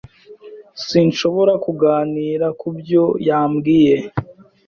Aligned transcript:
Sinshobora 0.85 1.53
kuganira 1.65 2.47
kubyo 2.59 3.03
yambwiye. 3.27 3.95